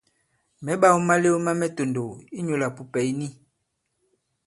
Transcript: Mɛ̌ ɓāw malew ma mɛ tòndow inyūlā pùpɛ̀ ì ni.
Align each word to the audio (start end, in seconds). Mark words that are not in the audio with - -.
Mɛ̌ 0.63 0.73
ɓāw 0.81 0.97
malew 1.07 1.35
ma 1.45 1.51
mɛ 1.59 1.67
tòndow 1.75 2.11
inyūlā 2.37 2.67
pùpɛ̀ 2.75 3.01
ì 3.09 3.11
ni. 3.19 3.27